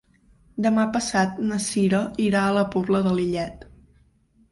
[0.65, 1.99] Demà passat na Sira
[2.29, 3.67] irà a la Pobla de Lillet.